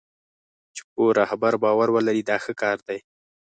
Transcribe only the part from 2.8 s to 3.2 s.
دی.